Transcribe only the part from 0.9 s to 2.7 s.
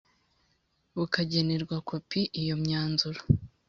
bukagenerwa kopi Iyo